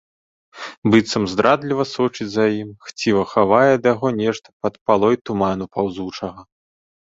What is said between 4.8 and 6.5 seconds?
палой туману паўзучага.